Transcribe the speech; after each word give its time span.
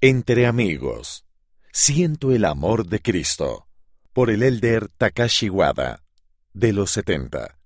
Entre 0.00 0.46
amigos. 0.46 1.24
Siento 1.72 2.30
el 2.30 2.44
amor 2.44 2.86
de 2.86 3.00
Cristo. 3.00 3.66
Por 4.12 4.30
el 4.30 4.44
elder 4.44 4.88
Takashi 4.90 5.48
Wada, 5.48 6.04
de 6.52 6.72
los 6.72 6.92
70. 6.92 7.58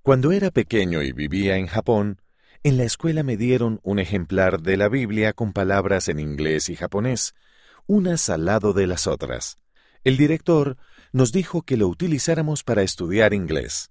Cuando 0.00 0.32
era 0.32 0.50
pequeño 0.50 1.02
y 1.02 1.12
vivía 1.12 1.58
en 1.58 1.66
Japón, 1.66 2.22
en 2.62 2.78
la 2.78 2.84
escuela 2.84 3.22
me 3.22 3.36
dieron 3.36 3.78
un 3.82 3.98
ejemplar 3.98 4.62
de 4.62 4.78
la 4.78 4.88
Biblia 4.88 5.34
con 5.34 5.52
palabras 5.52 6.08
en 6.08 6.18
inglés 6.18 6.70
y 6.70 6.76
japonés, 6.76 7.34
unas 7.86 8.30
al 8.30 8.46
lado 8.46 8.72
de 8.72 8.86
las 8.86 9.06
otras. 9.06 9.58
El 10.02 10.16
director 10.16 10.78
nos 11.12 11.30
dijo 11.30 11.60
que 11.60 11.76
lo 11.76 11.88
utilizáramos 11.88 12.62
para 12.62 12.80
estudiar 12.80 13.34
inglés. 13.34 13.90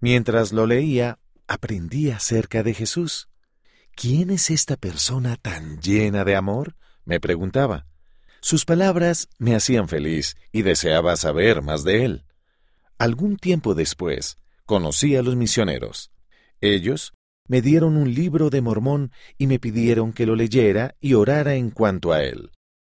Mientras 0.00 0.50
lo 0.50 0.66
leía, 0.66 1.20
aprendí 1.46 2.10
acerca 2.10 2.64
de 2.64 2.74
Jesús. 2.74 3.29
¿Quién 3.94 4.30
es 4.30 4.50
esta 4.50 4.76
persona 4.76 5.36
tan 5.36 5.80
llena 5.80 6.24
de 6.24 6.36
amor? 6.36 6.76
me 7.04 7.20
preguntaba. 7.20 7.86
Sus 8.40 8.64
palabras 8.64 9.28
me 9.38 9.54
hacían 9.54 9.88
feliz 9.88 10.36
y 10.52 10.62
deseaba 10.62 11.16
saber 11.16 11.60
más 11.62 11.84
de 11.84 12.04
él. 12.04 12.24
Algún 12.98 13.36
tiempo 13.36 13.74
después, 13.74 14.36
conocí 14.64 15.16
a 15.16 15.22
los 15.22 15.36
misioneros. 15.36 16.10
Ellos 16.60 17.12
me 17.46 17.60
dieron 17.60 17.96
un 17.96 18.14
libro 18.14 18.48
de 18.48 18.60
Mormón 18.60 19.12
y 19.36 19.46
me 19.46 19.58
pidieron 19.58 20.12
que 20.12 20.24
lo 20.24 20.36
leyera 20.36 20.94
y 21.00 21.14
orara 21.14 21.54
en 21.56 21.70
cuanto 21.70 22.12
a 22.12 22.22
él. 22.22 22.52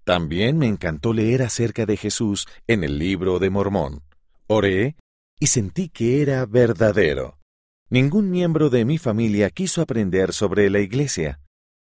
También 0.05 0.59
me 0.59 0.67
encantó 0.67 1.13
leer 1.13 1.43
acerca 1.43 1.87
de 1.87 1.97
Jesús 1.97 2.47
en 2.67 2.85
el 2.85 2.99
libro 2.99 3.39
de 3.39 3.51
Mormón. 3.51 4.03
Oré 4.47 4.97
y 5.41 5.47
sentí 5.47 5.89
que 5.89 6.23
era 6.23 6.45
verdadero. 6.47 7.39
Ningún 7.93 8.31
miembro 8.31 8.71
de 8.71 8.87
mi 8.87 8.97
familia 8.97 9.51
quiso 9.51 9.83
aprender 9.83 10.33
sobre 10.33 10.71
la 10.71 10.81
Iglesia. 10.81 11.41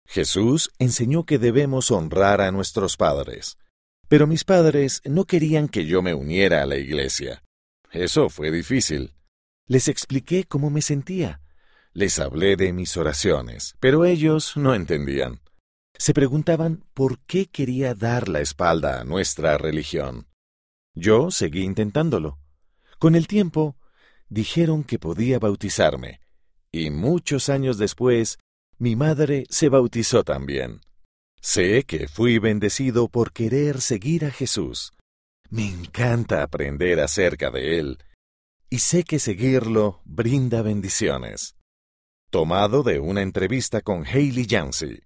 Jesús 0.07 0.71
enseñó 0.79 1.25
que 1.25 1.39
debemos 1.39 1.91
honrar 1.91 2.43
a 2.43 2.53
nuestros 2.53 2.99
padres. 2.99 3.57
Pero 4.07 4.27
mis 4.27 4.45
padres 4.45 5.01
no 5.07 5.25
querían 5.25 5.67
que 5.67 5.87
yo 5.87 6.03
me 6.03 6.13
uniera 6.13 6.63
a 6.63 6.67
la 6.67 6.77
Iglesia. 6.77 7.43
Eso 7.91 8.29
fue 8.29 8.51
difícil. 8.51 9.15
Les 9.67 9.89
expliqué 9.89 10.45
cómo 10.45 10.69
me 10.69 10.83
sentía. 10.83 11.41
Les 11.95 12.19
hablé 12.19 12.57
de 12.57 12.75
mis 12.75 12.99
oraciones, 12.99 13.75
pero 13.81 14.05
ellos 14.05 14.59
no 14.59 14.75
entendían. 14.75 15.41
Se 15.97 16.13
preguntaban 16.13 16.85
por 16.93 17.19
qué 17.21 17.47
quería 17.47 17.95
dar 17.95 18.29
la 18.29 18.43
espalda 18.43 19.01
a 19.01 19.05
nuestra 19.05 19.57
religión. 19.57 20.27
Yo 20.93 21.31
seguí 21.31 21.63
intentándolo. 21.63 22.39
Con 22.99 23.15
el 23.15 23.27
tiempo, 23.27 23.79
dijeron 24.29 24.85
que 24.85 24.99
podía 24.99 25.39
bautizarme, 25.39 26.21
y 26.73 26.91
muchos 26.91 27.49
años 27.49 27.79
después, 27.79 28.39
mi 28.79 28.97
madre 28.97 29.45
se 29.49 29.69
bautizó 29.69 30.25
también. 30.25 30.81
Sé 31.41 31.85
que 31.85 32.09
fui 32.09 32.39
bendecido 32.39 33.09
por 33.09 33.33
querer 33.33 33.81
seguir 33.81 34.25
a 34.25 34.31
Jesús. 34.31 34.93
Me 35.51 35.69
encanta 35.69 36.43
aprender 36.43 37.01
acerca 37.01 37.51
de 37.51 37.79
Él, 37.79 37.99
y 38.71 38.79
sé 38.79 39.05
que 39.05 39.19
seguirlo 39.19 40.01
brinda 40.05 40.63
bendiciones 40.63 41.55
tomado 42.35 42.83
de 42.83 42.99
una 42.99 43.23
entrevista 43.23 43.81
con 43.81 44.05
Hailey 44.05 44.45
Yancey. 44.45 44.99